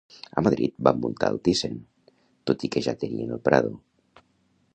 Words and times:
A 0.37 0.43
Madrid 0.45 0.73
van 0.87 1.03
muntar 1.03 1.29
el 1.35 1.37
Thyssen, 1.49 1.77
tot 2.51 2.67
i 2.69 2.73
que 2.77 2.87
ja 2.89 2.97
tenien 3.05 3.37
el 3.37 3.45
Prado 3.51 3.75